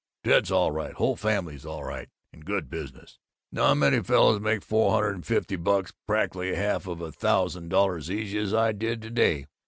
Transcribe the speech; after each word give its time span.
Ted's 0.23 0.51
all 0.51 0.71
right. 0.71 0.93
Whole 0.93 1.15
family 1.15 1.59
all 1.63 1.83
right. 1.83 2.09
And 2.33 2.43
good 2.43 2.71
business. 2.71 3.19
Not 3.51 3.75
many 3.75 4.01
fellows 4.01 4.39
make 4.41 4.63
four 4.63 4.91
hundred 4.93 5.13
and 5.13 5.23
fifty 5.27 5.57
bucks, 5.57 5.93
practically 6.07 6.55
half 6.55 6.87
of 6.87 7.01
a 7.01 7.11
thousand 7.11 7.69
dollars, 7.69 8.09
easy 8.09 8.39
as 8.39 8.51
I 8.51 8.71
did 8.71 9.03
to 9.03 9.11
day! 9.11 9.45